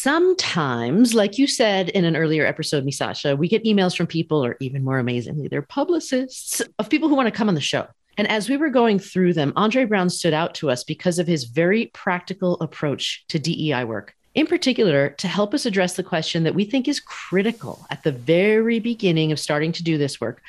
[0.00, 4.56] sometimes, like you said in an earlier episode, Misasha, we get emails from people, or
[4.60, 7.86] even more amazingly, they're publicists of people who want to come on the show.
[8.16, 11.26] And as we were going through them, Andre Brown stood out to us because of
[11.26, 14.14] his very practical approach to DEI work.
[14.34, 18.12] In particular, to help us address the question that we think is critical at the
[18.12, 20.40] very beginning of starting to do this work,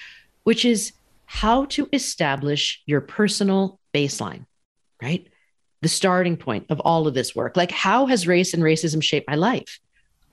[0.44, 0.94] which is
[1.26, 4.46] how to establish your personal baseline,
[5.02, 5.28] right?
[5.82, 7.58] The starting point of all of this work.
[7.58, 9.80] Like, how has race and racism shaped my life?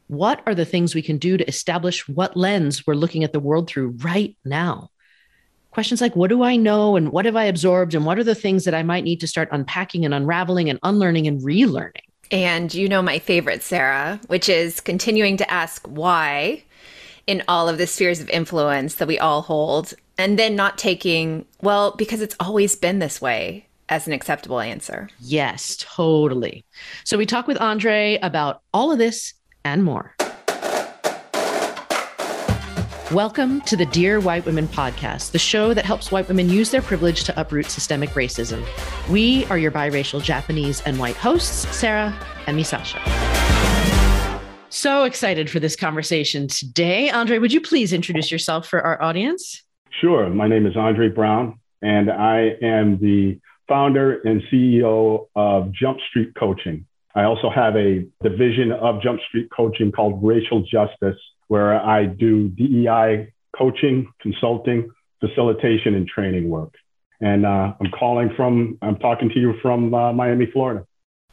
[0.08, 3.40] What are the things we can do to establish what lens we're looking at the
[3.40, 4.90] world through right now?
[5.78, 8.34] questions like what do I know and what have I absorbed and what are the
[8.34, 12.02] things that I might need to start unpacking and unraveling and unlearning and relearning.
[12.32, 16.64] And you know my favorite, Sarah, which is continuing to ask why
[17.28, 21.46] in all of the spheres of influence that we all hold, and then not taking,
[21.62, 25.08] well, because it's always been this way as an acceptable answer.
[25.18, 26.64] Yes, totally.
[27.04, 29.34] So we talk with Andre about all of this
[29.64, 30.14] and more.
[33.10, 36.82] Welcome to the Dear White Women podcast, the show that helps white women use their
[36.82, 38.62] privilege to uproot systemic racism.
[39.08, 42.14] We are your biracial Japanese and white hosts, Sarah
[42.46, 43.00] and Misasha.
[44.68, 47.08] So excited for this conversation today.
[47.08, 49.62] Andre, would you please introduce yourself for our audience?
[49.88, 50.28] Sure.
[50.28, 56.34] My name is Andre Brown, and I am the founder and CEO of Jump Street
[56.38, 56.86] Coaching.
[57.14, 62.48] I also have a division of Jump Street Coaching called Racial Justice where I do
[62.48, 66.74] DEI coaching, consulting, facilitation, and training work.
[67.20, 70.86] And uh, I'm calling from, I'm talking to you from uh, Miami, Florida.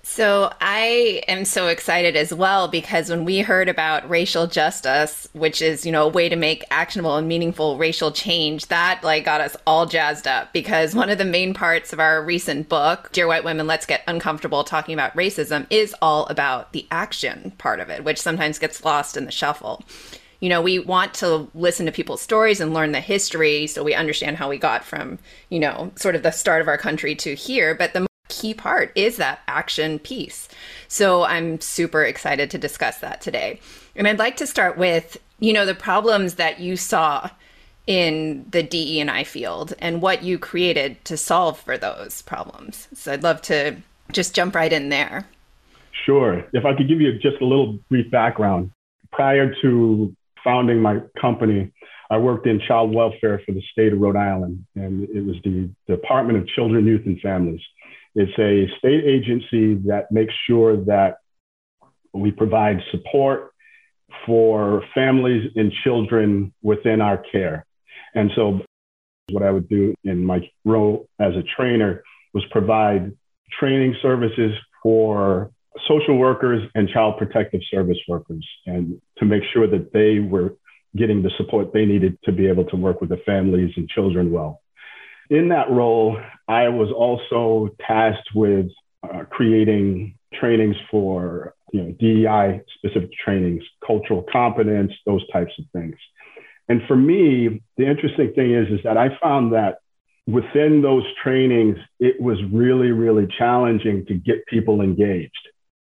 [0.08, 5.64] So I am so excited as well because when we heard about racial justice, which
[5.64, 9.42] is, you know, a way to make actionable and meaningful racial change, that like got
[9.42, 13.28] us all jazzed up because one of the main parts of our recent book, Dear
[13.28, 17.90] White Women, Let's Get Uncomfortable Talking About Racism, is all about the action part of
[17.90, 19.84] it, which sometimes gets lost in the shuffle
[20.42, 23.96] you know, we want to listen to people's stories and learn the history so we
[23.96, 25.18] understand how we got from,
[25.50, 27.74] you know, sort of the start of our country to here.
[27.74, 30.48] But the key part is that action piece.
[30.88, 33.60] So I'm super excited to discuss that today.
[33.96, 37.30] And I'd like to start with, you know, the problems that you saw
[37.88, 42.88] in the DE and I field and what you created to solve for those problems.
[42.94, 43.76] So I'd love to
[44.12, 45.28] just jump right in there.
[46.06, 46.44] Sure.
[46.54, 48.72] If I could give you just a little brief background.
[49.12, 51.72] Prior to founding my company,
[52.10, 55.70] I worked in child welfare for the state of Rhode Island, and it was the
[55.88, 57.62] Department of Children, Youth, and Families.
[58.16, 61.18] It's a state agency that makes sure that
[62.14, 63.52] we provide support
[64.26, 67.66] for families and children within our care.
[68.14, 68.62] And so,
[69.32, 72.04] what I would do in my role as a trainer
[72.34, 73.12] was provide
[73.60, 74.52] training services
[74.82, 75.52] for
[75.88, 80.54] social workers and child protective service workers and to make sure that they were
[80.96, 84.32] getting the support they needed to be able to work with the families and children
[84.32, 84.62] well.
[85.30, 88.68] In that role, I was also tasked with
[89.04, 95.96] uh, creating trainings for you know DEI specific trainings, cultural competence, those types of things.
[96.68, 99.80] And for me, the interesting thing is is that I found that
[100.28, 105.34] within those trainings, it was really really challenging to get people engaged.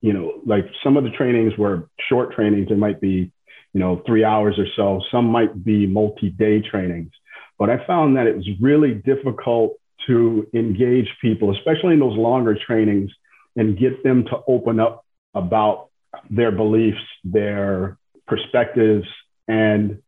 [0.01, 3.33] You know, like some of the trainings were short trainings; it might be
[3.73, 5.03] you know three hours or so.
[5.11, 7.11] Some might be multi-day trainings.
[7.61, 9.75] But I found that it was really difficult
[10.07, 13.11] to engage people, especially in those longer trainings,
[13.55, 15.05] and get them to open up
[15.35, 15.91] about
[16.31, 19.07] their beliefs, their perspectives.
[19.47, 20.03] And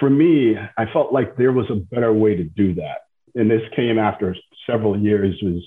[0.00, 3.02] for me, I felt like there was a better way to do that.
[3.36, 4.34] And this came after
[4.68, 5.62] several years, was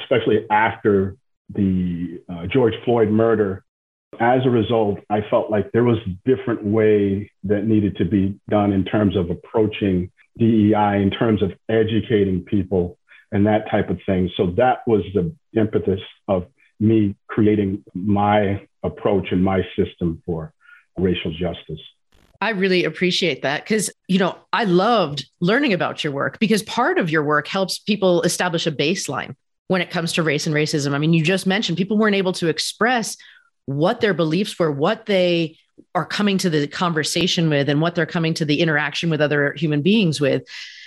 [0.00, 1.16] especially after
[1.54, 3.64] the uh, George Floyd murder.
[4.18, 8.40] As a result, I felt like there was a different way that needed to be
[8.48, 12.98] done in terms of approaching DEI in terms of educating people
[13.30, 14.30] and that type of thing.
[14.36, 16.46] So that was the impetus of
[16.80, 20.52] me creating my approach and my system for
[20.96, 21.80] racial justice.
[22.40, 26.98] I really appreciate that because, you know, I loved learning about your work because part
[26.98, 29.34] of your work helps people establish a baseline
[29.68, 30.94] when it comes to race and racism.
[30.94, 33.16] I mean, you just mentioned people weren't able to express
[33.66, 35.58] what their beliefs were, what they
[35.94, 39.52] are coming to the conversation with and what they're coming to the interaction with other
[39.54, 40.42] human beings with.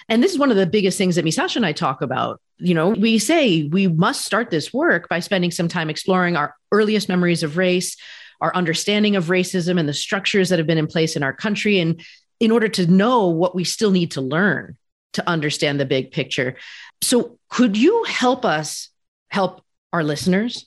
[0.10, 2.42] And this is one of the biggest things that Misasha and I talk about.
[2.58, 6.56] You know, we say we must start this work by spending some time exploring our
[6.72, 7.96] earliest memories of race,
[8.42, 11.80] our understanding of racism and the structures that have been in place in our country.
[11.80, 12.04] And
[12.40, 14.78] in order to know what we still need to learn
[15.14, 16.56] to understand the big picture.
[17.02, 18.90] So, could you help us
[19.30, 19.62] help
[19.94, 20.66] our listeners?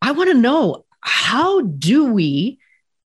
[0.00, 2.58] I want to know how do we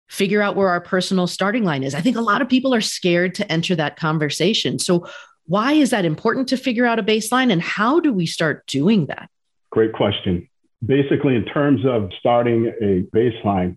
[0.10, 1.96] figure out where our personal starting line is.
[1.96, 4.80] I think a lot of people are scared to enter that conversation.
[4.80, 5.08] So,
[5.46, 9.08] why is that important to figure out a baseline and how do we start doing
[9.08, 9.32] that?
[9.72, 10.48] Great question.
[10.86, 13.76] Basically, in terms of starting a baseline,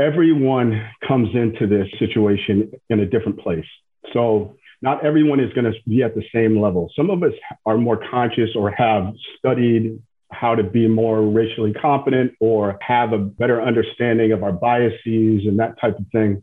[0.00, 3.66] everyone comes into this situation in a different place.
[4.12, 6.90] So, not everyone is going to be at the same level.
[6.96, 7.34] Some of us
[7.66, 10.00] are more conscious or have studied
[10.30, 15.58] how to be more racially competent or have a better understanding of our biases and
[15.58, 16.42] that type of thing.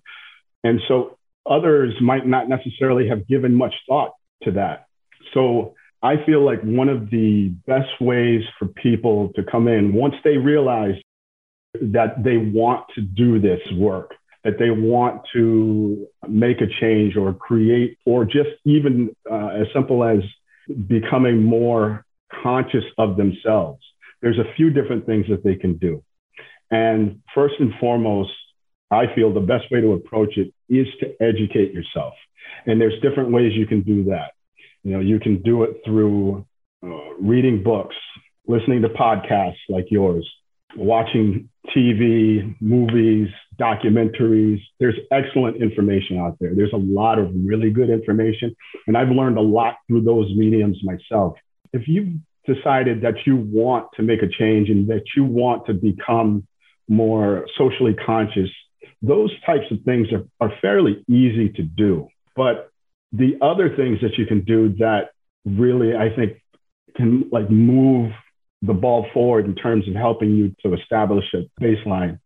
[0.63, 1.17] And so
[1.49, 4.11] others might not necessarily have given much thought
[4.43, 4.87] to that.
[5.33, 10.15] So I feel like one of the best ways for people to come in once
[10.23, 10.95] they realize
[11.81, 14.13] that they want to do this work,
[14.43, 20.03] that they want to make a change or create, or just even uh, as simple
[20.03, 20.19] as
[20.87, 22.05] becoming more
[22.43, 23.83] conscious of themselves.
[24.21, 26.03] There's a few different things that they can do.
[26.71, 28.31] And first and foremost,
[28.91, 32.13] I feel the best way to approach it is to educate yourself.
[32.65, 34.31] And there's different ways you can do that.
[34.83, 36.45] You know, you can do it through
[36.83, 37.95] uh, reading books,
[38.47, 40.27] listening to podcasts like yours,
[40.75, 43.27] watching TV, movies,
[43.59, 44.61] documentaries.
[44.79, 46.55] There's excellent information out there.
[46.55, 48.55] There's a lot of really good information.
[48.87, 51.37] And I've learned a lot through those mediums myself.
[51.73, 52.13] If you've
[52.45, 56.47] decided that you want to make a change and that you want to become
[56.87, 58.49] more socially conscious,
[59.01, 62.07] those types of things are, are fairly easy to do.
[62.35, 62.71] But
[63.11, 65.11] the other things that you can do that
[65.45, 66.41] really, I think,
[66.95, 68.11] can like move
[68.61, 72.19] the ball forward in terms of helping you to establish a baseline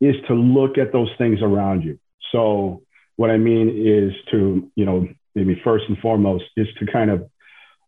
[0.00, 1.98] is to look at those things around you.
[2.32, 2.82] So
[3.16, 7.28] what I mean is to, you know, maybe first and foremost is to kind of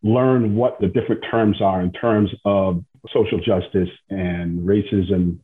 [0.03, 2.83] learn what the different terms are in terms of
[3.13, 5.39] social justice and racism.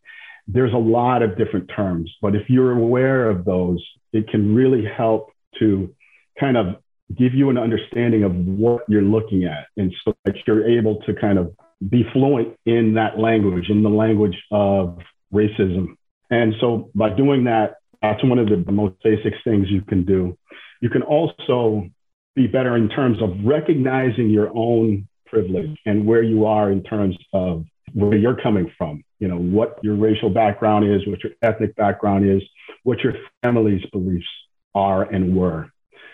[0.48, 3.84] There's a lot of different terms, but if you're aware of those,
[4.14, 5.94] it can really help to
[6.40, 6.78] kind of
[7.16, 9.68] give you an understanding of what you're looking at.
[9.78, 11.54] And so that you're able to kind of
[11.90, 15.00] be fluent in that language, in the language of
[15.34, 15.96] racism.
[16.30, 20.38] And so by doing that, that's one of the most basic things you can do.
[20.82, 21.90] You can also
[22.38, 25.90] be better in terms of recognizing your own privilege mm-hmm.
[25.90, 29.96] and where you are in terms of where you're coming from, you know, what your
[29.96, 32.44] racial background is, what your ethnic background is,
[32.84, 33.14] what your
[33.44, 34.28] family's beliefs
[34.76, 35.70] are and were.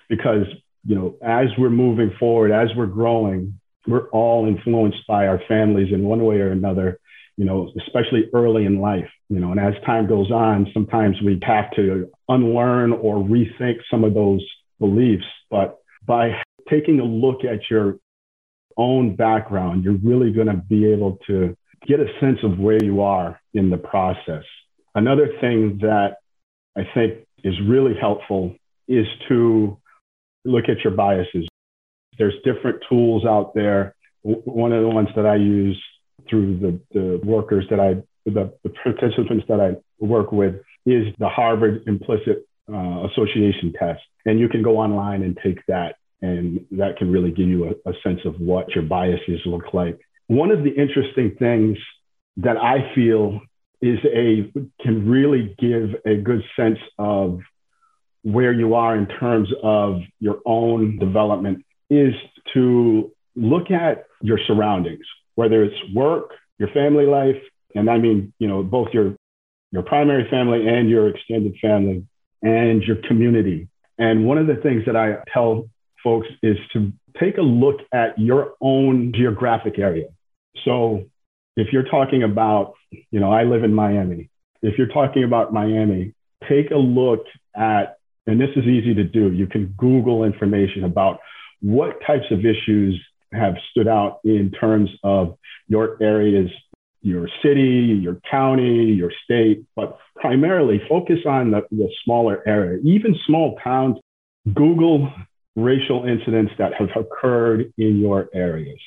[0.10, 0.46] Because,
[0.86, 5.92] you know, as we're moving forward, as we're growing, we're all influenced by our families
[5.94, 7.00] in one way or another,
[7.36, 11.38] you know, especially early in life, you know, and as time goes on, sometimes we
[11.44, 14.46] have to unlearn or rethink some of those
[14.80, 15.26] beliefs.
[15.50, 17.98] But by taking a look at your
[18.78, 21.56] own background, you're really going to be able to
[21.88, 24.44] get a sense of where you are in the process.
[24.96, 26.18] Another thing that
[26.78, 28.56] I think is really helpful
[28.88, 29.78] is to
[30.46, 31.48] look at your biases.
[32.18, 33.96] There's different tools out there.
[34.22, 35.82] One of the ones that I use
[36.30, 37.96] through the, the workers that I,
[38.26, 44.02] the, the participants that I work with is the Harvard Implicit uh, Association Test.
[44.26, 47.90] And you can go online and take that and that can really give you a,
[47.90, 50.00] a sense of what your biases look like.
[50.28, 51.78] One of the interesting things
[52.38, 53.42] that i feel
[53.82, 54.52] is a
[54.82, 57.40] can really give a good sense of
[58.24, 62.14] where you are in terms of your own development is
[62.54, 67.42] to look at your surroundings whether it's work your family life
[67.76, 69.16] and i mean you know both your
[69.72, 72.06] your primary family and your extended family
[72.44, 75.70] and your community and one of the things that I tell
[76.04, 80.08] folks is to take a look at your own geographic area.
[80.66, 81.06] So
[81.56, 84.30] if you're talking about, you know, I live in Miami.
[84.62, 86.14] If you're talking about Miami,
[86.50, 91.20] take a look at, and this is easy to do, you can Google information about
[91.62, 93.00] what types of issues
[93.32, 96.52] have stood out in terms of your area's
[97.04, 103.16] your city, your county, your state, but primarily focus on the, the smaller area, even
[103.28, 103.98] small towns.
[104.54, 105.10] Google
[105.56, 108.80] racial incidents that have occurred in your areas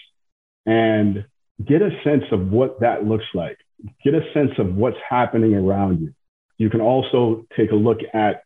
[0.67, 1.25] and
[1.65, 3.57] get a sense of what that looks like.
[4.05, 6.13] Get a sense of what's happening around you.
[6.59, 8.43] You can also take a look at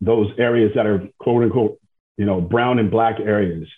[0.00, 1.78] those areas that are quote unquote,
[2.16, 3.68] you know, brown and black areas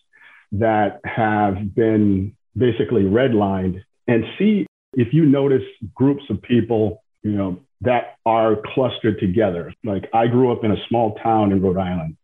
[0.52, 5.62] that have been basically redlined and see if you notice
[5.94, 9.72] groups of people, you know, that are clustered together.
[9.84, 12.16] Like I grew up in a small town in Rhode Island,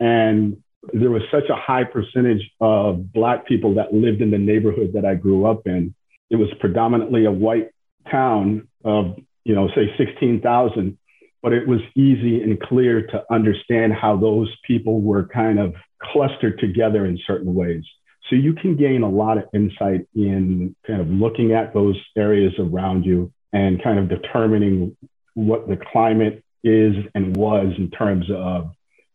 [0.00, 0.62] and
[0.92, 5.04] there was such a high percentage of Black people that lived in the neighborhood that
[5.04, 5.94] I grew up in.
[6.30, 7.70] It was predominantly a white
[8.10, 10.96] town of, you know, say 16,000.
[11.42, 16.58] but it was easy and clear to understand how those people were kind of clustered
[16.58, 17.84] together in certain ways.
[18.28, 22.52] So you can gain a lot of insight in kind of looking at those areas
[22.58, 24.96] around you and kind of determining
[25.34, 28.72] what the climate is and was in terms of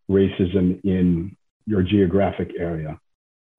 [0.09, 2.99] racism in your geographic area.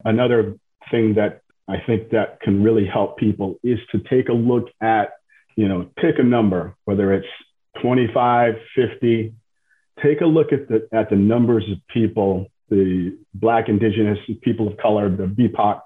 [0.04, 0.56] Another
[0.90, 5.12] thing that I think that can really help people is to take a look at,
[5.56, 7.26] you know, pick a number, whether it's
[7.80, 9.34] 25, 50,
[10.02, 14.76] take a look at the, at the numbers of people, the Black, Indigenous, people of
[14.76, 15.80] color, the BIPOC.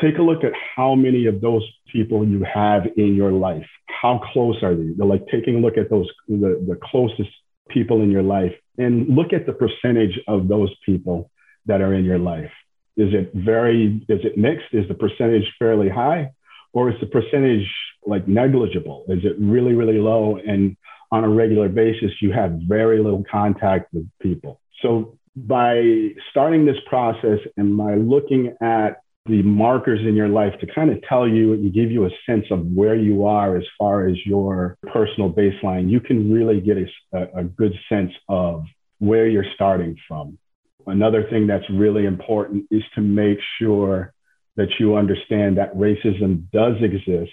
[0.00, 3.66] Take a look at how many of those people you have in your life.
[3.86, 4.90] How close are they?
[4.96, 7.30] They're like taking a look at those, the, the closest
[7.68, 11.30] people in your life and look at the percentage of those people
[11.66, 12.50] that are in your life.
[12.96, 14.72] Is it very, is it mixed?
[14.72, 16.32] Is the percentage fairly high?
[16.72, 17.66] Or is the percentage
[18.06, 19.04] like negligible?
[19.08, 20.36] Is it really, really low?
[20.36, 20.76] And
[21.12, 24.60] on a regular basis, you have very little contact with people.
[24.82, 30.66] So by starting this process and by looking at the markers in your life to
[30.74, 34.08] kind of tell you and give you a sense of where you are as far
[34.08, 38.64] as your personal baseline, you can really get a, a good sense of
[38.98, 40.38] where you're starting from.
[40.86, 44.12] Another thing that's really important is to make sure
[44.56, 47.32] that you understand that racism does exist.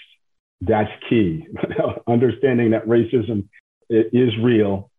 [0.61, 1.47] That's key.
[2.07, 3.47] Understanding that racism
[3.89, 4.91] is real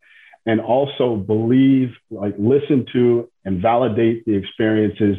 [0.48, 5.18] and also believe, like, listen to and validate the experiences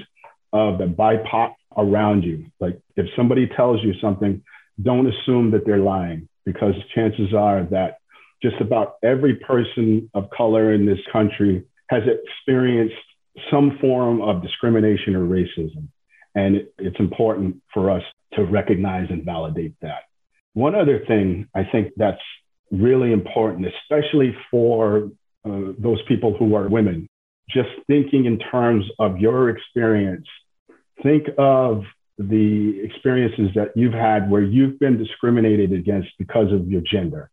[0.52, 2.48] of the BIPOC around you.
[2.60, 4.42] Like, if somebody tells you something,
[4.82, 8.00] don't assume that they're lying because chances are that
[8.42, 12.96] just about every person of color in this country has experienced
[13.52, 15.90] some form of discrimination or racism.
[16.34, 20.06] And it's important for us to recognize and validate that.
[20.54, 22.22] One other thing I think that's
[22.72, 25.12] really important, especially for
[25.46, 27.08] uh, those people who are women,
[27.50, 30.28] just thinking in terms of your experience.
[31.02, 31.84] Think of
[32.18, 37.30] the experiences that you've had where you've been discriminated against because of your gender.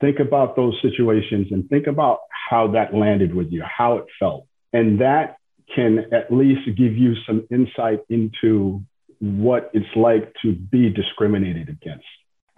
[0.00, 2.20] Think about those situations and think about
[2.50, 4.46] how that landed with you, how it felt.
[4.74, 5.38] And that
[5.74, 8.82] can at least give you some insight into
[9.20, 12.04] what it's like to be discriminated against.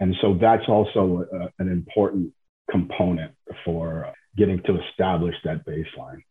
[0.01, 2.33] And so that's also a, an important
[2.69, 6.23] component for getting to establish that baseline.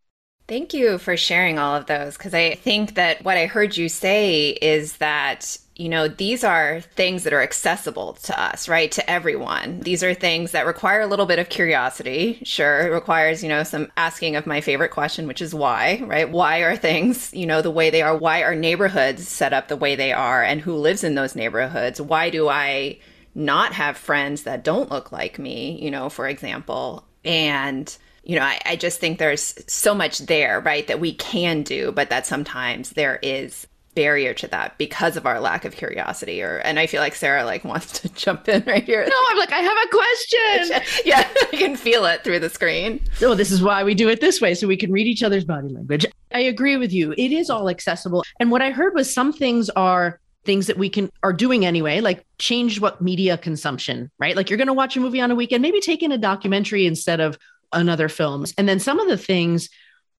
[0.48, 3.90] Thank you for sharing all of those because I think that what I heard you
[3.90, 8.90] say is that, you know, these are things that are accessible to us, right?
[8.92, 9.80] To everyone.
[9.80, 12.40] These are things that require a little bit of curiosity.
[12.44, 16.30] Sure, it requires, you know, some asking of my favorite question, which is why, right?
[16.30, 18.16] Why are things, you know, the way they are?
[18.16, 20.42] Why are neighborhoods set up the way they are?
[20.42, 22.00] And who lives in those neighborhoods?
[22.00, 23.00] Why do I
[23.34, 27.04] not have friends that don't look like me, you know, for example?
[27.24, 31.62] And you know, I, I just think there's so much there, right, that we can
[31.62, 36.40] do, but that sometimes there is barrier to that because of our lack of curiosity
[36.40, 39.04] or and I feel like Sarah like wants to jump in right here.
[39.04, 41.02] No, I'm like I have a question.
[41.04, 43.00] yeah, I can feel it through the screen.
[43.14, 45.44] So this is why we do it this way so we can read each other's
[45.44, 46.06] body language.
[46.32, 47.12] I agree with you.
[47.18, 48.22] It is all accessible.
[48.38, 52.00] And what I heard was some things are things that we can are doing anyway
[52.00, 55.34] like change what media consumption right like you're going to watch a movie on a
[55.34, 57.36] weekend maybe take in a documentary instead of
[57.72, 58.44] another film.
[58.56, 59.70] And then some of the things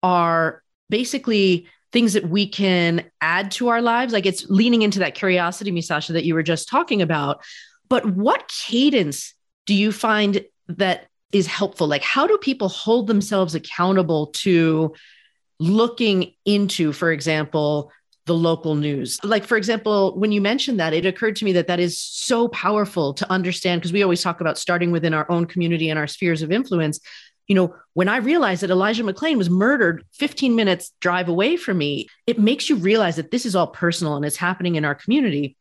[0.02, 4.12] are basically things that we can add to our lives.
[4.12, 7.42] Like it's leaning into that curiosity, Misasha, that you were just talking about.
[7.88, 9.35] But what cadence
[9.66, 11.87] do you find that is helpful?
[11.87, 14.94] Like, how do people hold themselves accountable to
[15.58, 17.90] looking into, for example,
[18.28, 19.18] the local news.
[19.25, 22.47] Like, for example, when you mentioned that, it occurred to me that that is so
[22.49, 26.06] powerful to understand because we always talk about starting within our own community and our
[26.06, 27.00] spheres of influence
[27.49, 31.78] you know, when I realized that Elijah McClain was murdered 15 minutes drive away from
[31.78, 34.94] me, it makes you realize that this is all personal and it's happening in our
[34.94, 35.56] community.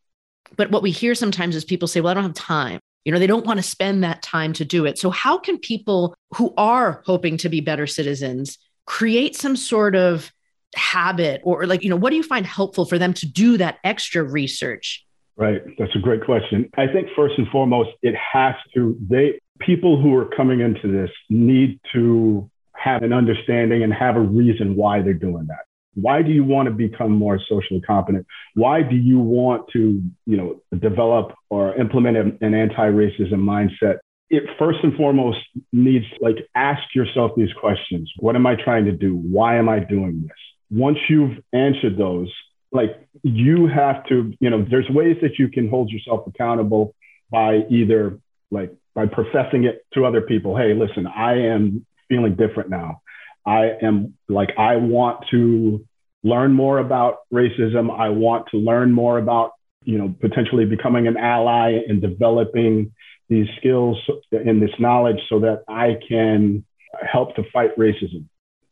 [0.57, 2.79] But what we hear sometimes is people say, well, I don't have time.
[3.05, 4.99] You know, they don't want to spend that time to do it.
[4.99, 10.29] So, how can people who are hoping to be better citizens create some sort of
[10.77, 13.79] habit or, like, you know, what do you find helpful for them to do that
[13.83, 15.03] extra research?
[15.35, 15.61] Right.
[15.77, 16.69] That's a great question.
[16.77, 21.11] I think first and foremost, it has to, they, people who are coming into this
[21.29, 25.65] need to have an understanding and have a reason why they're doing that.
[25.93, 28.27] Why do you want to become more socially competent?
[28.53, 33.97] Why do you want to, you know, develop or implement an anti-racism mindset?
[34.29, 35.39] It first and foremost
[35.71, 38.11] needs like ask yourself these questions.
[38.17, 39.15] What am I trying to do?
[39.15, 40.37] Why am I doing this?
[40.69, 42.31] Once you've answered those,
[42.71, 46.93] like you have to, you know, there's ways that you can hold yourself accountable
[47.31, 48.19] by either
[48.51, 50.57] like by professing it to other people.
[50.57, 53.01] Hey, listen, I am feeling different now.
[53.45, 55.85] I am like, I want to
[56.23, 57.97] learn more about racism.
[57.97, 59.51] I want to learn more about,
[59.83, 62.91] you know, potentially becoming an ally and developing
[63.29, 63.97] these skills
[64.31, 66.65] and this knowledge so that I can
[67.09, 68.25] help to fight racism.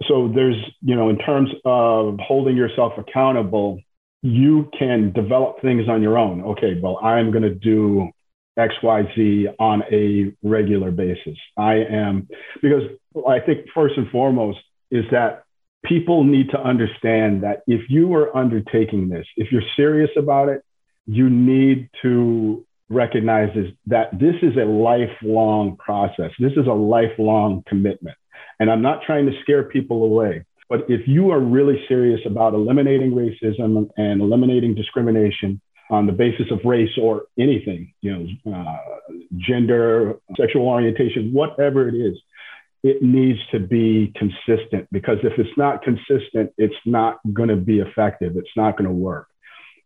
[0.07, 3.79] So there's, you know, in terms of holding yourself accountable,
[4.21, 6.43] you can develop things on your own.
[6.43, 8.09] Okay, well, I'm going to do
[8.57, 11.38] XYZ on a regular basis.
[11.57, 12.27] I am,
[12.62, 12.83] because
[13.27, 14.59] I think first and foremost
[14.91, 15.43] is that
[15.83, 20.63] people need to understand that if you are undertaking this, if you're serious about it,
[21.05, 26.31] you need to recognize is that this is a lifelong process.
[26.39, 28.17] This is a lifelong commitment.
[28.59, 30.45] And I'm not trying to scare people away.
[30.69, 36.47] But if you are really serious about eliminating racism and eliminating discrimination on the basis
[36.51, 38.12] of race or anything, you
[38.45, 42.17] know, uh, gender, sexual orientation, whatever it is,
[42.83, 47.79] it needs to be consistent because if it's not consistent, it's not going to be
[47.79, 48.35] effective.
[48.35, 49.27] It's not going to work.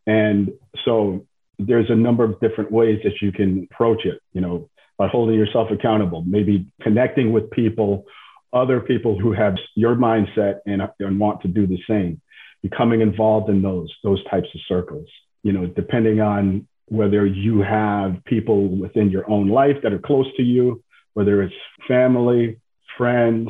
[0.06, 0.52] And
[0.86, 1.26] so
[1.58, 5.36] there's a number of different ways that you can approach it, you know, by holding
[5.36, 8.06] yourself accountable, maybe connecting with people,
[8.54, 12.22] other people who have your mindset and, and want to do the same,
[12.62, 15.08] becoming involved in those, those types of circles,
[15.44, 20.26] you know, depending on whether you have people within your own life that are close
[20.38, 21.54] to you, whether it's
[21.88, 22.60] family,
[22.98, 23.50] friends,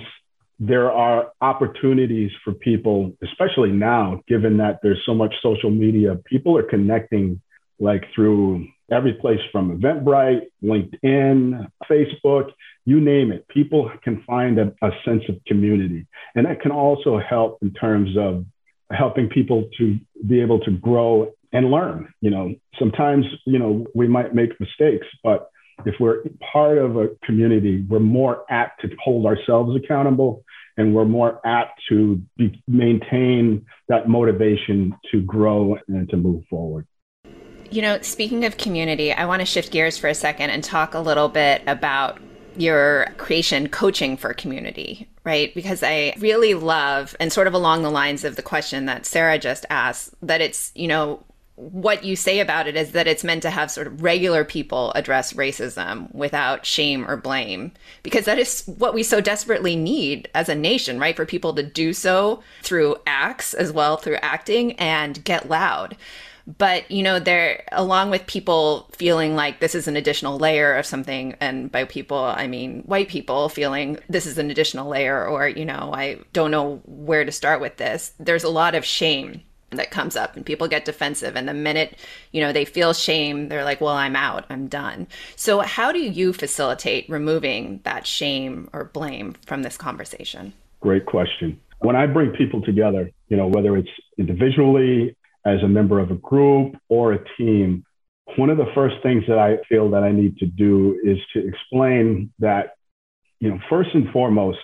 [0.59, 6.57] there are opportunities for people, especially now, given that there's so much social media, people
[6.57, 7.41] are connecting
[7.79, 12.51] like through every place from Eventbrite, LinkedIn, Facebook,
[12.85, 13.47] you name it.
[13.47, 16.07] People can find a, a, sense of community.
[16.35, 18.45] And that can also help in terms of
[18.91, 22.13] helping people to be able to grow and learn.
[22.21, 25.49] You know, sometimes, you know, we might make mistakes, but
[25.85, 30.43] if we're part of a community, we're more apt to hold ourselves accountable
[30.77, 36.87] and we're more apt to be, maintain that motivation to grow and to move forward.
[37.71, 40.93] You know, speaking of community, I want to shift gears for a second and talk
[40.93, 42.19] a little bit about
[42.57, 45.53] your creation coaching for community, right?
[45.53, 49.37] Because I really love, and sort of along the lines of the question that Sarah
[49.37, 51.23] just asked, that it's, you know,
[51.55, 54.93] what you say about it is that it's meant to have sort of regular people
[54.93, 57.73] address racism without shame or blame.
[58.01, 61.15] Because that is what we so desperately need as a nation right?
[61.15, 65.97] For people to do so through acts as well through acting and get loud
[66.57, 70.85] but you know there along with people feeling like this is an additional layer of
[70.85, 75.47] something and by people i mean white people feeling this is an additional layer or
[75.47, 79.41] you know i don't know where to start with this there's a lot of shame
[79.71, 81.35] that comes up and people get defensive.
[81.35, 81.95] And the minute
[82.31, 84.45] you know they feel shame they're like well i'm out.
[84.49, 85.07] I'm done.
[85.35, 90.53] So how do you facilitate removing that shame or blame from this conversation?
[90.81, 91.59] Great question.
[91.81, 96.15] When i bring people together you know whether it's individually as a member of a
[96.15, 97.83] group or a team,
[98.37, 101.47] one of the first things that I feel that I need to do is to
[101.47, 102.75] explain that,
[103.39, 104.59] you know, first and foremost,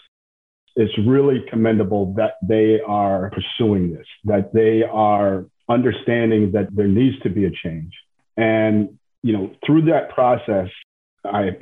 [0.75, 7.17] it's really commendable that they are pursuing this, that they are understanding that there needs
[7.23, 7.93] to be a change.
[8.37, 10.69] And, you know, through that process,
[11.23, 11.57] I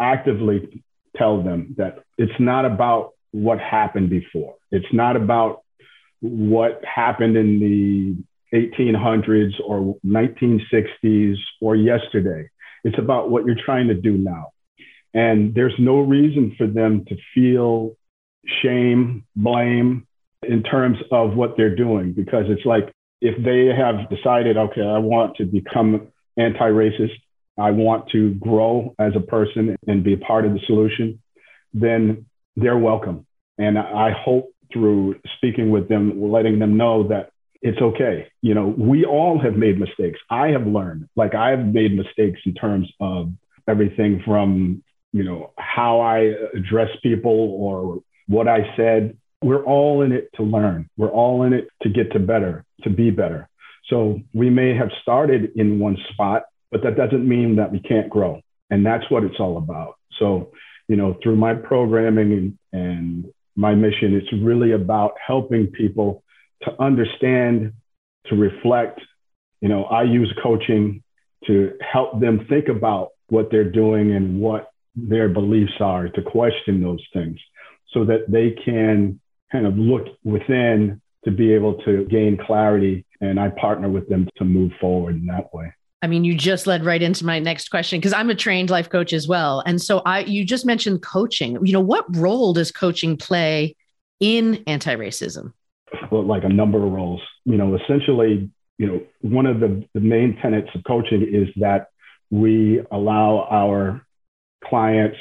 [0.00, 0.82] actively
[1.16, 4.56] tell them that it's not about what happened before.
[4.70, 5.62] It's not about
[6.20, 8.16] what happened in the
[8.52, 12.48] 1800s or 1960s or yesterday.
[12.84, 14.48] It's about what you're trying to do now.
[15.14, 17.96] And there's no reason for them to feel
[18.62, 20.06] shame, blame
[20.42, 24.98] in terms of what they're doing, because it's like if they have decided, okay, I
[24.98, 27.16] want to become anti racist,
[27.58, 31.20] I want to grow as a person and be part of the solution,
[31.74, 33.26] then they're welcome.
[33.58, 37.30] And I hope through speaking with them, letting them know that
[37.60, 38.28] it's okay.
[38.40, 40.18] You know, we all have made mistakes.
[40.30, 43.32] I have learned, like I've made mistakes in terms of
[43.66, 49.16] everything from, you know, how I address people or what I said.
[49.42, 50.88] We're all in it to learn.
[50.96, 53.48] We're all in it to get to better, to be better.
[53.88, 58.10] So we may have started in one spot, but that doesn't mean that we can't
[58.10, 58.40] grow.
[58.70, 59.96] And that's what it's all about.
[60.18, 60.52] So,
[60.88, 66.22] you know, through my programming and, and my mission, it's really about helping people
[66.62, 67.72] to understand,
[68.26, 69.00] to reflect.
[69.60, 71.02] You know, I use coaching
[71.46, 76.82] to help them think about what they're doing and what their beliefs are, to question
[76.82, 77.38] those things
[77.92, 79.20] so that they can
[79.52, 83.04] kind of look within to be able to gain clarity.
[83.20, 85.72] And I partner with them to move forward in that way.
[86.00, 88.88] I mean, you just led right into my next question because I'm a trained life
[88.88, 89.62] coach as well.
[89.66, 91.58] And so I you just mentioned coaching.
[91.66, 93.74] You know, what role does coaching play
[94.20, 95.52] in anti-racism?
[96.10, 97.20] Like a number of roles.
[97.44, 101.88] You know, essentially, you know, one of the, the main tenets of coaching is that
[102.30, 104.06] we allow our
[104.64, 105.16] clients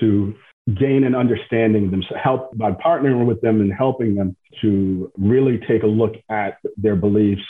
[0.00, 0.34] to
[0.72, 5.82] gain an understanding themselves, help by partnering with them and helping them to really take
[5.82, 7.42] a look at their beliefs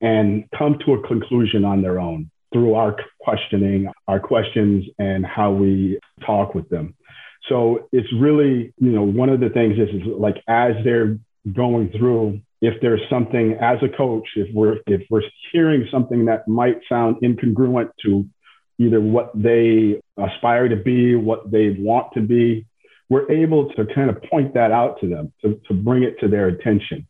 [0.00, 5.52] and come to a conclusion on their own through our questioning, our questions, and how
[5.52, 6.94] we talk with them.
[7.48, 11.18] So it's really, you know, one of the things is, is like as they're
[11.52, 15.22] going through, if there's something as a coach, if we're if we're
[15.52, 18.26] hearing something that might sound incongruent to
[18.78, 22.66] either what they aspire to be, what they want to be,
[23.08, 26.28] we're able to kind of point that out to them, to, to bring it to
[26.28, 27.06] their attention.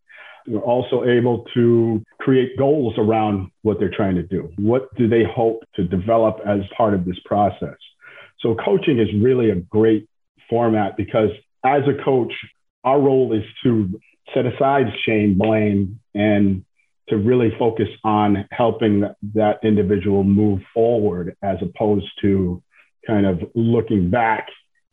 [0.46, 4.50] We're also able to create goals around what they're trying to do.
[4.56, 7.76] What do they hope to develop as part of this process?
[8.40, 10.08] So, coaching is really a great
[10.48, 11.30] format because
[11.64, 12.32] as a coach,
[12.84, 14.00] our role is to
[14.34, 16.64] set aside shame, blame, and
[17.08, 22.62] to really focus on helping that individual move forward as opposed to
[23.06, 24.48] kind of looking back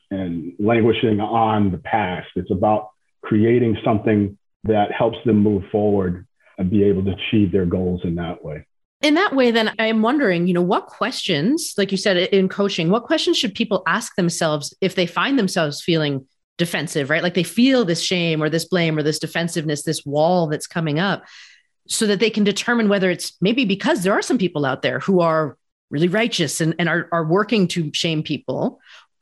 [0.09, 2.27] and languishing on the past.
[2.35, 2.89] It's about
[3.21, 6.25] creating something that helps them move forward
[6.57, 8.65] and be able to achieve their goals in that way.
[9.01, 12.89] In that way, then I'm wondering, you know, what questions, like you said in coaching,
[12.89, 16.25] what questions should people ask themselves if they find themselves feeling
[16.57, 17.23] defensive, right?
[17.23, 20.99] Like they feel this shame or this blame or this defensiveness, this wall that's coming
[20.99, 21.23] up,
[21.87, 24.99] so that they can determine whether it's maybe because there are some people out there
[24.99, 25.57] who are
[25.89, 28.79] really righteous and, and are, are working to shame people,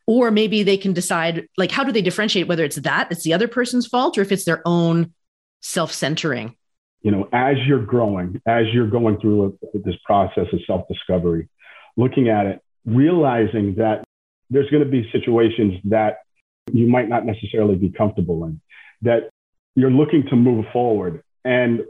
[0.08, 3.34] or maybe they can decide, like, how do they differentiate whether it's that, it's the
[3.34, 5.14] other person's fault, or if it's their own
[5.62, 6.56] self centering?
[7.02, 11.50] You know, as you're growing, as you're going through a, this process of self discovery,
[11.98, 14.04] looking at it, realizing that
[14.50, 16.18] there's going to be situations that
[16.72, 18.62] you might not necessarily be comfortable in,
[19.02, 19.30] that
[19.76, 21.24] you're looking to move forward.
[21.44, 21.82] And,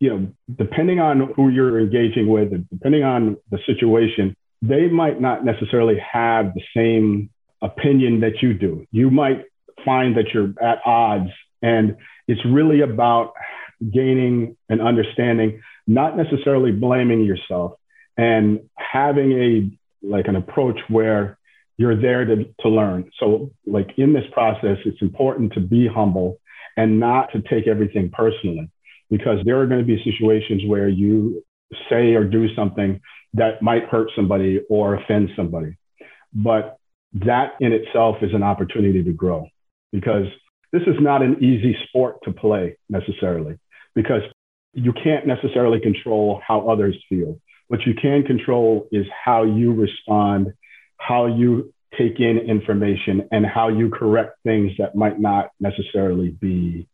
[0.00, 5.20] you know, depending on who you're engaging with and depending on the situation, they might
[5.20, 7.30] not necessarily have the same
[7.62, 8.86] opinion that you do.
[8.90, 9.44] You might
[9.84, 11.30] find that you're at odds
[11.62, 13.34] and it's really about
[13.92, 17.74] gaining an understanding, not necessarily blaming yourself
[18.16, 21.38] and having a like an approach where
[21.76, 23.10] you're there to, to learn.
[23.18, 26.38] So like in this process, it's important to be humble
[26.76, 28.70] and not to take everything personally
[29.10, 31.44] because there are going to be situations where you
[31.88, 33.00] say or do something
[33.34, 35.76] that might hurt somebody or offend somebody.
[36.32, 36.78] But
[37.14, 39.48] that in itself is an opportunity to grow
[39.92, 40.26] because
[40.72, 43.58] this is not an easy sport to play necessarily
[43.94, 44.22] because
[44.72, 47.40] you can't necessarily control how others feel.
[47.68, 50.52] What you can control is how you respond,
[50.98, 56.88] how you take in information, and how you correct things that might not necessarily be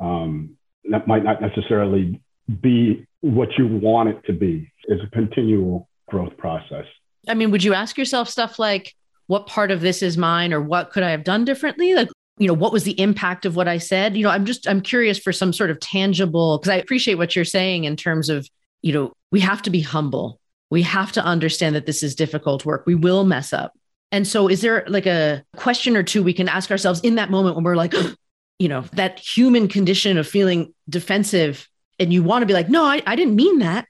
[0.00, 0.56] um,
[0.90, 2.20] that might not necessarily
[2.60, 4.70] be what you want it to be.
[4.84, 6.84] It's a continual growth process.
[7.28, 8.94] I mean, would you ask yourself stuff like,
[9.28, 11.94] what part of this is mine or what could I have done differently?
[11.94, 14.16] Like, you know, what was the impact of what I said?
[14.16, 17.36] You know, I'm just, I'm curious for some sort of tangible, because I appreciate what
[17.36, 18.48] you're saying in terms of,
[18.82, 20.40] you know, we have to be humble.
[20.72, 22.84] We have to understand that this is difficult work.
[22.86, 23.74] We will mess up.
[24.10, 27.30] And so, is there like a question or two we can ask ourselves in that
[27.30, 27.92] moment when we're like,
[28.58, 32.84] you know, that human condition of feeling defensive and you want to be like, no,
[32.84, 33.86] I, I didn't mean that.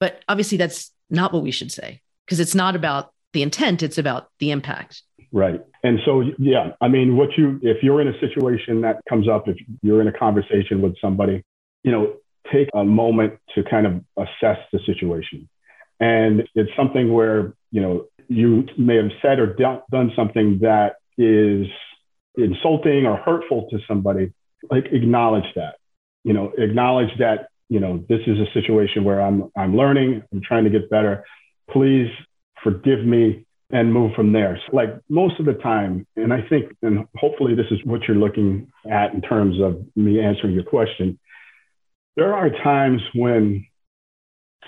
[0.00, 3.96] But obviously, that's not what we should say because it's not about the intent, it's
[3.96, 5.02] about the impact.
[5.30, 5.60] Right.
[5.84, 9.46] And so, yeah, I mean, what you, if you're in a situation that comes up,
[9.46, 11.44] if you're in a conversation with somebody,
[11.84, 12.14] you know,
[12.52, 15.48] take a moment to kind of assess the situation.
[16.00, 19.54] And it's something where, you know, you may have said or
[19.90, 21.66] done something that is
[22.36, 24.32] insulting or hurtful to somebody.
[24.70, 25.76] Like, acknowledge that,
[26.24, 30.42] you know, acknowledge that, you know, this is a situation where I'm, I'm learning, I'm
[30.42, 31.24] trying to get better.
[31.70, 32.10] Please
[32.62, 34.60] forgive me and move from there.
[34.66, 38.16] So like most of the time, and I think, and hopefully this is what you're
[38.16, 41.18] looking at in terms of me answering your question.
[42.16, 43.66] There are times when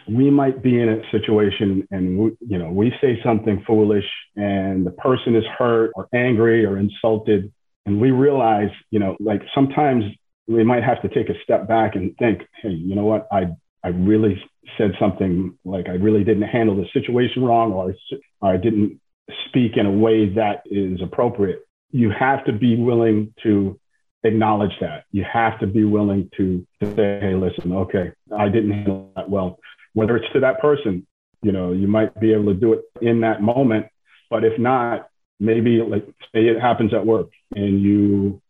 [0.08, 4.86] we might be in a situation and we, you know we say something foolish and
[4.86, 7.52] the person is hurt or angry or insulted
[7.86, 10.04] and we realize you know like sometimes
[10.46, 13.46] we might have to take a step back and think hey you know what i
[13.84, 14.42] i really
[14.76, 17.94] said something like I really didn't handle the situation wrong or,
[18.40, 19.00] or I didn't
[19.48, 21.60] speak in a way that is appropriate.
[21.90, 23.78] You have to be willing to
[24.24, 25.04] acknowledge that.
[25.10, 29.30] You have to be willing to, to say, hey, listen, okay, I didn't handle that
[29.30, 29.58] well.
[29.98, 31.04] Whether it's to that person,
[31.42, 33.86] you know, you might be able to do it in that moment.
[34.30, 35.08] But if not,
[35.40, 38.40] maybe like say it happens at work and you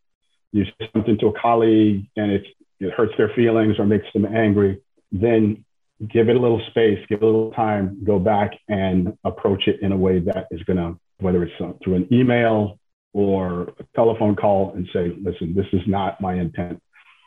[0.51, 2.43] you say something to a colleague and it,
[2.79, 4.79] it hurts their feelings or makes them angry,
[5.11, 5.65] then
[6.07, 9.81] give it a little space, give it a little time, go back and approach it
[9.81, 12.77] in a way that is going to, whether it's through an email
[13.13, 16.79] or a telephone call and say, listen, this is not my intent.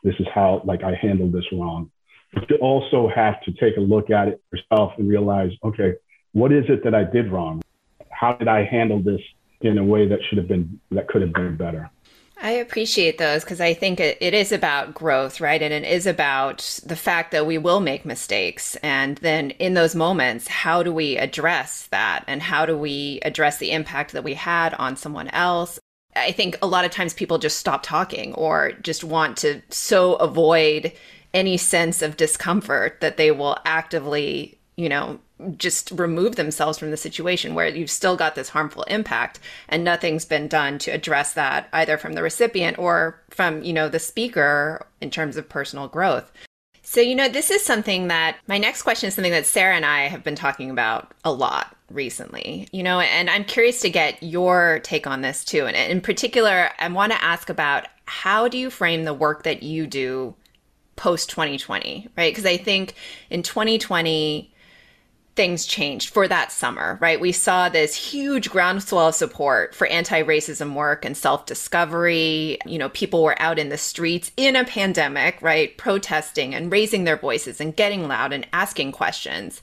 [0.05, 1.91] This is how, like, I handled this wrong.
[2.33, 5.95] But you also have to take a look at it yourself and realize, okay,
[6.33, 7.63] what is it that I did wrong?
[8.11, 9.21] How did I handle this
[9.61, 11.91] in a way that should have been, that could have been better?
[12.45, 15.63] I appreciate those because I think it, it is about growth, right?
[15.63, 18.75] And it is about the fact that we will make mistakes.
[18.83, 22.25] And then in those moments, how do we address that?
[22.27, 25.79] And how do we address the impact that we had on someone else?
[26.17, 30.15] I think a lot of times people just stop talking or just want to so
[30.17, 30.93] avoid
[31.35, 35.19] any sense of discomfort that they will actively, you know,
[35.57, 40.25] just remove themselves from the situation where you've still got this harmful impact and nothing's
[40.25, 44.87] been done to address that either from the recipient or from you know the speaker
[45.01, 46.31] in terms of personal growth.
[46.83, 49.87] So you know this is something that my next question is something that sarah and
[49.87, 54.23] i have been talking about a lot recently you know and i'm curious to get
[54.23, 55.67] your take on this too.
[55.67, 59.63] And in particular i want to ask about how do you frame the work that
[59.63, 60.35] you do
[60.97, 62.95] post 2020 right because i think
[63.31, 64.53] in 2020
[65.35, 67.21] things changed for that summer, right?
[67.21, 72.59] We saw this huge groundswell of support for anti racism work and self discovery.
[72.67, 75.77] You know, people were out in the streets in a pandemic, right?
[75.79, 79.63] Protesting and raising their voices and getting loud and asking questions.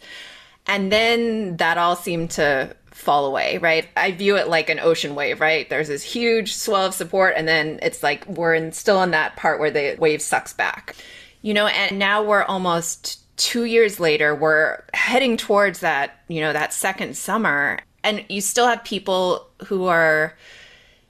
[0.66, 3.88] And then that all seemed to fall away, right?
[3.96, 5.70] I view it like an ocean wave, right?
[5.70, 9.36] There's this huge swell of support, and then it's like we're in, still in that
[9.36, 10.96] part where the wave sucks back.
[11.42, 16.54] You know, and now we're almost two years later, we're heading towards that, you know,
[16.54, 17.80] that second summer.
[18.04, 20.38] And you still have people who are,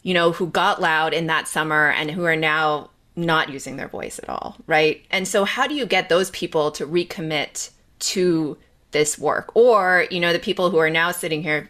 [0.04, 3.88] you know, who got loud in that summer and who are now not using their
[3.88, 5.04] voice at all, right?
[5.12, 8.58] And so, how do you get those people to recommit to
[8.92, 9.52] this work?
[9.56, 11.70] Or, you know, the people who are now sitting here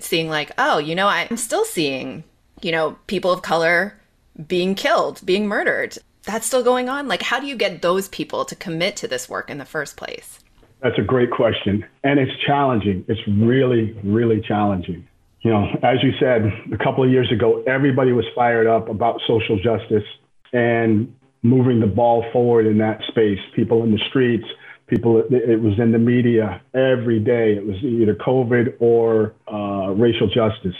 [0.00, 2.22] seeing, like, oh, you know, I'm still seeing,
[2.62, 3.98] you know, people of color
[4.46, 7.08] being killed, being murdered that's still going on?
[7.08, 9.96] Like, how do you get those people to commit to this work in the first
[9.96, 10.40] place?
[10.82, 11.84] That's a great question.
[12.04, 13.04] And it's challenging.
[13.08, 15.06] It's really, really challenging.
[15.42, 19.20] You know, as you said a couple of years ago, everybody was fired up about
[19.26, 20.04] social justice
[20.52, 23.38] and moving the ball forward in that space.
[23.54, 24.44] People in the streets,
[24.86, 27.54] people, it was in the media every day.
[27.54, 30.76] It was either COVID or uh, racial justice.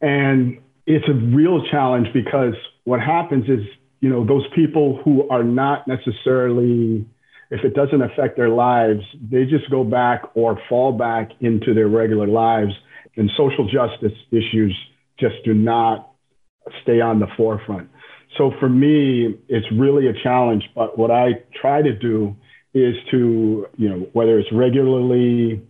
[0.00, 3.66] And it's a real challenge because what happens is
[4.06, 7.04] you know, those people who are not necessarily,
[7.50, 11.88] if it doesn't affect their lives, they just go back or fall back into their
[11.88, 12.70] regular lives.
[13.16, 14.76] And social justice issues
[15.18, 16.12] just do not
[16.82, 17.90] stay on the forefront.
[18.38, 20.62] So for me, it's really a challenge.
[20.72, 22.36] But what I try to do
[22.74, 25.66] is to, you know, whether it's regularly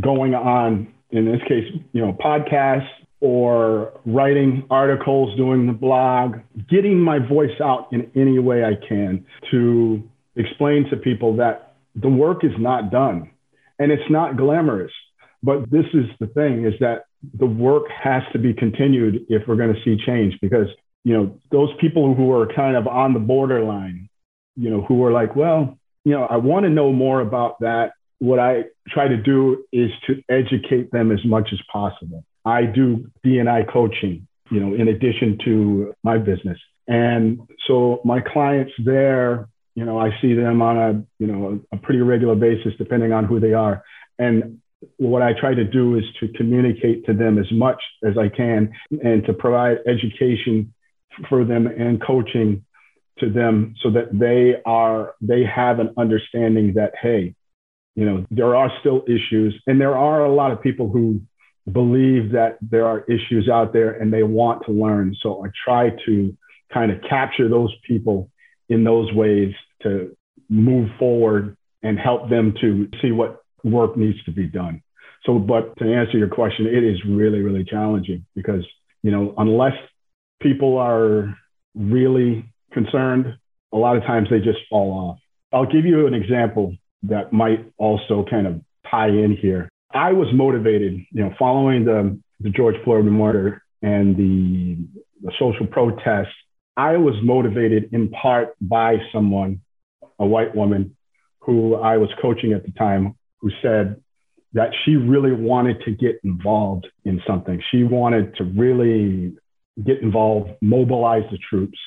[0.00, 2.88] going on, in this case, you know, podcasts,
[3.20, 6.36] or writing articles, doing the blog,
[6.68, 10.02] getting my voice out in any way I can to
[10.36, 13.30] explain to people that the work is not done
[13.78, 14.92] and it's not glamorous.
[15.42, 17.04] But this is the thing is that
[17.38, 20.66] the work has to be continued if we're going to see change because,
[21.04, 24.08] you know, those people who are kind of on the borderline,
[24.56, 27.92] you know, who are like, well, you know, I want to know more about that.
[28.18, 33.10] What I try to do is to educate them as much as possible I do
[33.24, 36.58] DNI coaching, you know, in addition to my business.
[36.86, 41.76] And so my clients there, you know, I see them on a, you know, a
[41.78, 43.82] pretty regular basis, depending on who they are.
[44.18, 44.60] And
[44.98, 48.72] what I try to do is to communicate to them as much as I can
[48.90, 50.74] and to provide education
[51.28, 52.64] for them and coaching
[53.18, 57.34] to them so that they are, they have an understanding that, hey,
[57.94, 61.20] you know, there are still issues and there are a lot of people who
[61.70, 65.16] believe that there are issues out there and they want to learn.
[65.22, 66.36] So I try to
[66.72, 68.30] kind of capture those people
[68.68, 70.16] in those ways to
[70.48, 74.82] move forward and help them to see what work needs to be done.
[75.24, 78.64] So, but to answer your question, it is really, really challenging because,
[79.02, 79.74] you know, unless
[80.40, 81.34] people are
[81.74, 83.38] really concerned,
[83.72, 85.18] a lot of times they just fall off.
[85.52, 89.68] I'll give you an example that might also kind of tie in here.
[89.94, 94.76] I was motivated, you know, following the, the George Floyd murder and the,
[95.22, 96.34] the social protests.
[96.76, 99.60] I was motivated in part by someone,
[100.18, 100.96] a white woman
[101.38, 104.00] who I was coaching at the time, who said,
[104.54, 107.60] that she really wanted to get involved in something.
[107.70, 109.34] She wanted to really
[109.84, 111.78] get involved, mobilize the troops,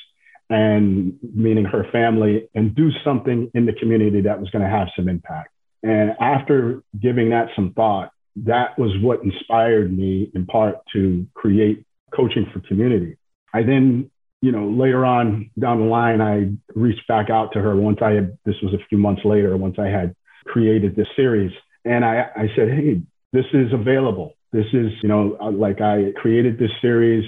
[0.50, 4.88] and meaning her family, and do something in the community that was going to have
[4.96, 5.50] some impact.
[5.84, 8.12] And after giving that some thought,
[8.46, 11.86] that was what inspired me in part to create
[12.16, 13.18] coaching for community.
[13.54, 14.12] I then,
[14.42, 18.12] you know, later on down the line, I reached back out to her once I
[18.12, 21.52] had, this was a few months later, once I had created this series.
[21.86, 23.02] And I, I said, hey,
[23.34, 24.34] this is available.
[24.52, 27.26] This is, you know, uh, like I created this series.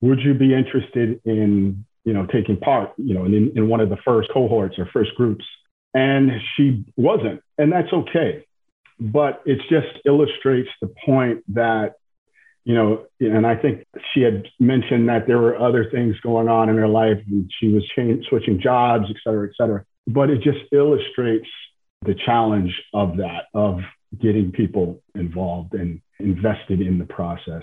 [0.00, 3.88] Would you be interested in, you know, taking part, you know, in, in one of
[3.88, 5.44] the first cohorts or first groups?
[5.94, 7.42] And she wasn't.
[7.58, 8.46] And that's okay.
[8.98, 11.94] But it just illustrates the point that
[12.64, 16.68] you know, and I think she had mentioned that there were other things going on
[16.68, 19.84] in her life and she was change, switching jobs, et cetera, et cetera.
[20.06, 21.48] But it just illustrates
[22.04, 23.80] the challenge of that, of
[24.20, 27.62] getting people involved and invested in the process.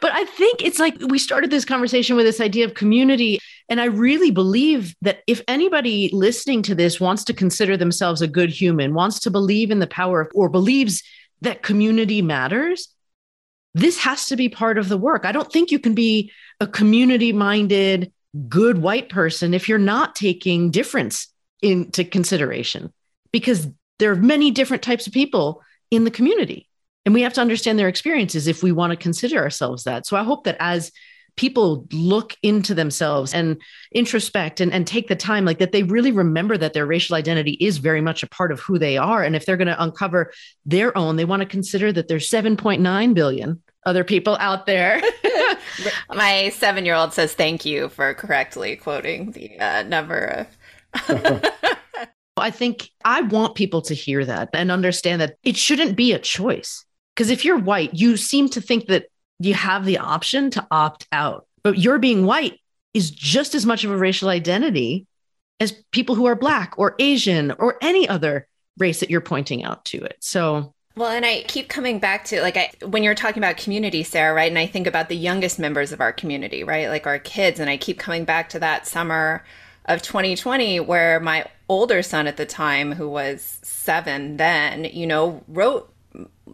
[0.00, 3.38] But I think it's like we started this conversation with this idea of community.
[3.68, 8.26] And I really believe that if anybody listening to this wants to consider themselves a
[8.28, 11.02] good human, wants to believe in the power of, or believes
[11.42, 12.88] that community matters,
[13.74, 15.24] this has to be part of the work.
[15.24, 18.12] I don't think you can be a community minded,
[18.48, 21.28] good white person if you're not taking difference
[21.62, 22.92] into consideration
[23.32, 26.68] because there are many different types of people in the community.
[27.04, 30.06] And we have to understand their experiences if we want to consider ourselves that.
[30.06, 30.92] So I hope that as
[31.36, 33.60] people look into themselves and
[33.92, 37.52] introspect and, and take the time like that they really remember that their racial identity
[37.52, 40.30] is very much a part of who they are and if they're going to uncover
[40.66, 45.00] their own they want to consider that there's 7.9 billion other people out there
[46.14, 50.46] my seven year old says thank you for correctly quoting the uh, number
[50.98, 51.42] of
[52.36, 56.18] I think I want people to hear that and understand that it shouldn't be a
[56.18, 56.84] choice.
[57.14, 59.06] Because if you're white, you seem to think that
[59.38, 61.46] you have the option to opt out.
[61.62, 62.58] But your being white
[62.94, 65.06] is just as much of a racial identity
[65.60, 68.48] as people who are black or Asian or any other
[68.78, 70.16] race that you're pointing out to it.
[70.20, 74.02] So well, and I keep coming back to like I, when you're talking about community,
[74.02, 74.50] Sarah, right?
[74.50, 76.88] And I think about the youngest members of our community, right?
[76.88, 77.60] Like our kids.
[77.60, 79.42] And I keep coming back to that summer
[79.86, 85.42] of 2020 where my older son at the time, who was seven then, you know,
[85.48, 85.91] wrote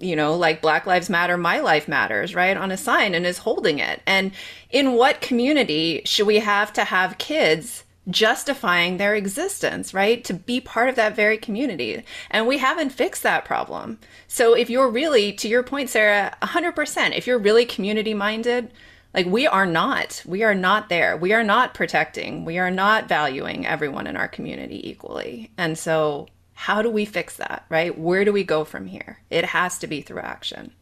[0.01, 3.39] you know, like Black Lives Matter, My Life Matters, right, on a sign and is
[3.39, 4.01] holding it.
[4.07, 4.33] And
[4.71, 10.61] in what community should we have to have kids justifying their existence, right, to be
[10.61, 12.03] part of that very community?
[12.31, 13.99] And we haven't fixed that problem.
[14.27, 18.73] So if you're really, to your point, Sarah, 100%, if you're really community minded,
[19.15, 21.17] like we are not, we are not there.
[21.17, 25.51] We are not protecting, we are not valuing everyone in our community equally.
[25.57, 27.97] And so how do we fix that, right?
[27.97, 29.21] Where do we go from here?
[29.31, 30.73] It has to be through action.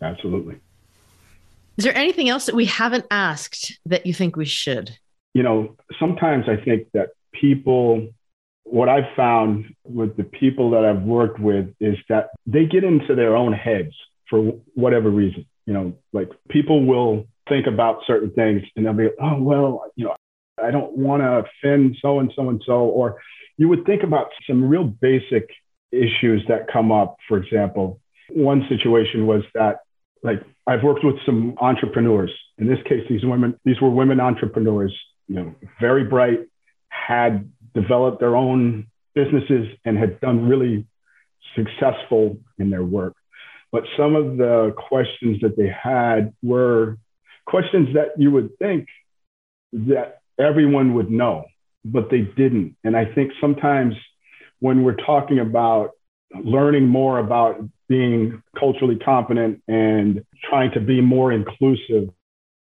[0.00, 0.54] Absolutely.
[1.76, 4.96] Is there anything else that we haven't asked that you think we should?
[5.34, 8.08] You know, sometimes I think that people,
[8.64, 13.14] what I've found with the people that I've worked with is that they get into
[13.14, 13.92] their own heads
[14.30, 14.40] for
[14.74, 15.44] whatever reason.
[15.66, 20.06] You know, like people will think about certain things and they'll be, oh, well, you
[20.06, 20.16] know,
[20.62, 23.20] I don't want to offend so and so and so, or
[23.56, 25.48] you would think about some real basic
[25.90, 27.16] issues that come up.
[27.28, 29.80] For example, one situation was that
[30.22, 32.30] like I've worked with some entrepreneurs.
[32.58, 34.94] In this case, these women, these were women entrepreneurs,
[35.28, 36.40] you know, very bright,
[36.88, 40.86] had developed their own businesses and had done really
[41.54, 43.14] successful in their work.
[43.70, 46.98] But some of the questions that they had were
[47.46, 48.88] questions that you would think
[49.72, 51.44] that everyone would know
[51.84, 52.76] but they didn't.
[52.84, 53.94] And I think sometimes
[54.60, 55.90] when we're talking about
[56.34, 62.10] learning more about being culturally competent and trying to be more inclusive,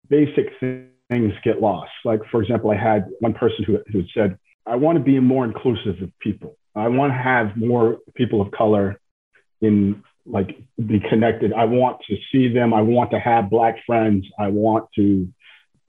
[0.08, 1.90] basic things get lost.
[2.04, 5.44] Like, for example, I had one person who, who said, I want to be more
[5.44, 6.56] inclusive of people.
[6.74, 9.00] I want to have more people of color
[9.60, 11.52] in like be connected.
[11.52, 12.74] I want to see them.
[12.74, 14.26] I want to have black friends.
[14.38, 15.28] I want to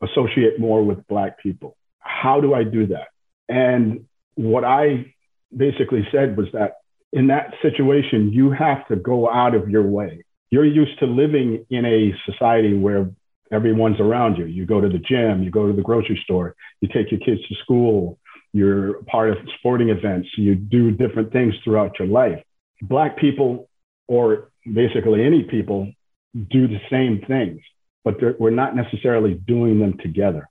[0.01, 1.75] associate more with black people.
[1.99, 3.07] How do I do that?
[3.49, 5.13] And what I
[5.55, 6.73] basically said was that
[7.13, 10.23] in that situation, you have to go out of your way.
[10.49, 13.09] You're used to living in a society where
[13.51, 14.45] everyone's around you.
[14.45, 17.41] You go to the gym, you go to the grocery store, you take your kids
[17.47, 18.19] to school,
[18.53, 22.41] you're part of sporting events, you do different things throughout your life.
[22.81, 23.69] Black people,
[24.07, 25.91] or basically any people,
[26.33, 27.61] do the same things,
[28.03, 30.49] but we're not necessarily doing them together.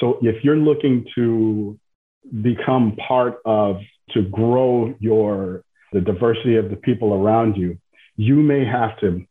[0.00, 1.78] So if you're looking to
[2.42, 3.76] become part of
[4.10, 5.62] to grow your
[5.92, 7.78] the diversity of the people around you
[8.20, 9.24] you may have to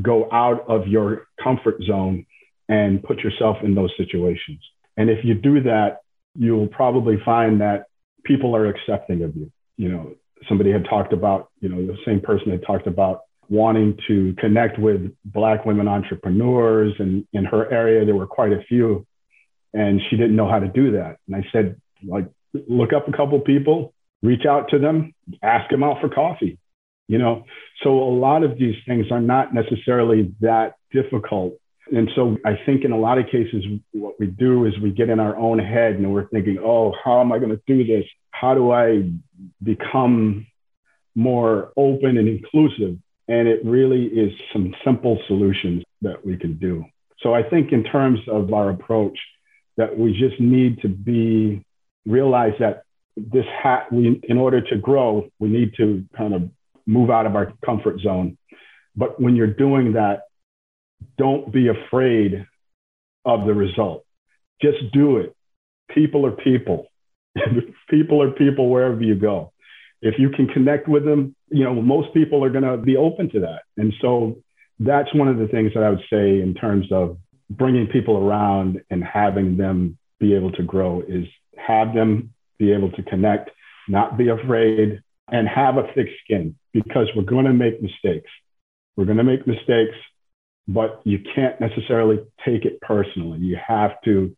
[0.00, 2.24] go out of your comfort zone
[2.68, 4.60] and put yourself in those situations.
[4.96, 6.02] And if you do that,
[6.36, 7.86] you'll probably find that
[8.24, 9.50] people are accepting of you.
[9.76, 10.14] You know,
[10.48, 14.78] somebody had talked about, you know, the same person had talked about wanting to connect
[14.78, 16.94] with Black women entrepreneurs.
[16.98, 19.06] And in her area, there were quite a few.
[19.72, 21.18] And she didn't know how to do that.
[21.26, 23.92] And I said, like, look up a couple people,
[24.22, 26.58] reach out to them, ask them out for coffee.
[27.06, 27.44] You know,
[27.82, 31.54] so a lot of these things are not necessarily that difficult.
[31.90, 35.08] And so I think in a lot of cases, what we do is we get
[35.08, 38.04] in our own head and we're thinking, oh, how am I going to do this?
[38.30, 39.10] How do I
[39.62, 40.46] become
[41.14, 42.98] more open and inclusive?
[43.28, 46.84] And it really is some simple solutions that we can do.
[47.20, 49.18] So I think in terms of our approach,
[49.76, 51.64] that we just need to be
[52.04, 52.82] realize that
[53.16, 56.50] this hat we in order to grow, we need to kind of
[56.86, 58.36] move out of our comfort zone.
[58.96, 60.22] But when you're doing that,
[61.16, 62.46] don't be afraid
[63.24, 64.04] of the result.
[64.60, 65.34] Just do it.
[65.90, 66.86] People are people.
[67.90, 69.52] people are people wherever you go
[70.00, 73.30] if you can connect with them, you know, most people are going to be open
[73.30, 73.62] to that.
[73.76, 74.38] And so
[74.78, 77.18] that's one of the things that I would say in terms of
[77.50, 81.24] bringing people around and having them be able to grow is
[81.56, 83.50] have them be able to connect,
[83.88, 88.30] not be afraid, and have a thick skin because we're going to make mistakes.
[88.96, 89.96] We're going to make mistakes,
[90.66, 93.38] but you can't necessarily take it personally.
[93.38, 94.36] You have to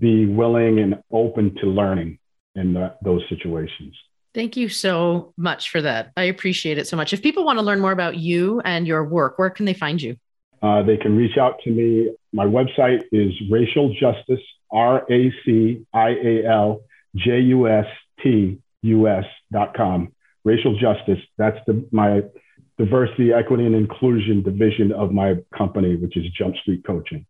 [0.00, 2.18] be willing and open to learning
[2.54, 3.94] in the, those situations.
[4.34, 6.10] Thank you so much for that.
[6.16, 7.12] I appreciate it so much.
[7.12, 10.02] If people want to learn more about you and your work, where can they find
[10.02, 10.16] you?
[10.60, 12.10] Uh, they can reach out to me.
[12.32, 14.40] My website is racial justice,
[14.72, 16.80] R A C I A L
[17.14, 17.86] J U S
[18.22, 20.12] T U S dot com.
[20.42, 21.22] Racial justice.
[21.38, 22.22] That's the, my
[22.76, 27.24] diversity, equity, and inclusion division of my company, which is Jump Street Coaching.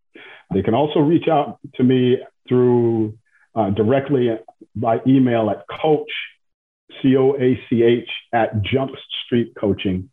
[0.54, 3.18] They can also reach out to me through
[3.54, 4.30] uh, directly
[4.74, 6.10] by email at coach
[7.00, 8.92] C O A C H at Jump
[9.24, 10.10] Street Coaching,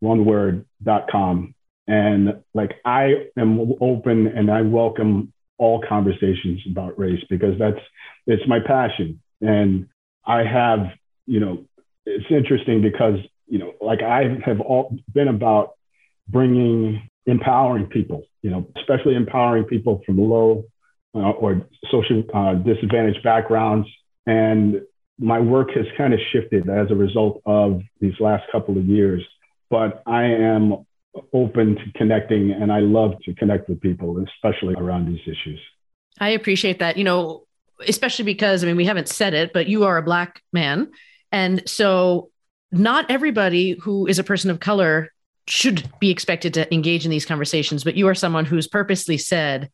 [0.00, 1.54] one word, dot com.
[1.86, 7.78] And like I am open and I welcome all conversations about race because that's
[8.26, 9.20] it's my passion.
[9.40, 9.88] And
[10.26, 10.80] I have,
[11.26, 11.64] you know,
[12.04, 15.74] it's interesting because, you know, like I have all been about
[16.28, 20.64] bringing empowering people, you know, especially empowering people from low
[21.14, 23.88] uh, or social uh, disadvantaged backgrounds.
[24.26, 24.82] And
[25.18, 29.22] my work has kind of shifted as a result of these last couple of years,
[29.70, 30.84] but I am
[31.32, 35.60] open to connecting and I love to connect with people, especially around these issues.
[36.20, 36.96] I appreciate that.
[36.96, 37.46] You know,
[37.86, 40.90] especially because, I mean, we haven't said it, but you are a Black man.
[41.32, 42.30] And so
[42.70, 45.12] not everybody who is a person of color
[45.48, 49.70] should be expected to engage in these conversations, but you are someone who's purposely said,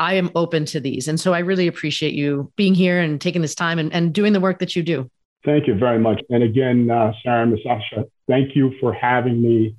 [0.00, 1.06] I am open to these.
[1.06, 4.32] And so I really appreciate you being here and taking this time and, and doing
[4.32, 5.10] the work that you do.
[5.44, 6.22] Thank you very much.
[6.30, 9.76] And again, uh, Sarah and Misasha, thank you for having me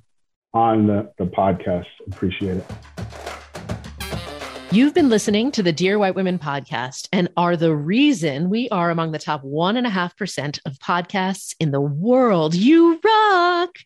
[0.54, 1.86] on the, the podcast.
[2.06, 2.64] Appreciate it.
[4.70, 8.90] You've been listening to the Dear White Women podcast and are the reason we are
[8.90, 12.54] among the top 1.5% of podcasts in the world.
[12.54, 13.76] You rock.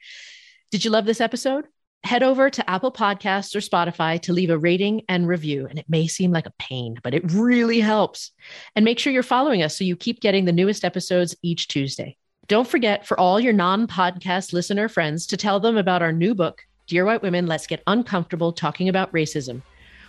[0.71, 1.67] Did you love this episode?
[2.07, 5.67] Head over to Apple Podcasts or Spotify to leave a rating and review.
[5.69, 8.31] And it may seem like a pain, but it really helps.
[8.75, 12.17] And make sure you're following us so you keep getting the newest episodes each Tuesday.
[12.49, 16.35] Don't forget for all your non podcast listener friends to tell them about our new
[16.35, 19.63] book, Dear White Women Let's Get Uncomfortable Talking About Racism,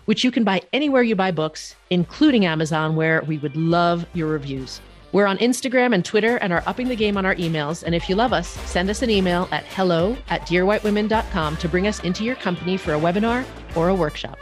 [0.06, 4.28] which you can buy anywhere you buy books, including Amazon, where we would love your
[4.28, 4.80] reviews.
[5.18, 7.82] We're on Instagram and Twitter and are upping the game on our emails.
[7.82, 11.88] And if you love us, send us an email at hello at dearwhitewomen.com to bring
[11.88, 13.44] us into your company for a webinar
[13.76, 14.38] or a workshop.